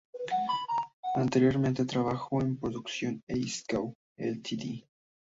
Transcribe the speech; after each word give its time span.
Anteriormente 1.13 1.85
trabajó 1.85 2.41
en 2.41 2.57
"Production 2.57 3.21
Ace 3.27 3.63
Co., 3.71 3.93
Ltd. 4.17 4.81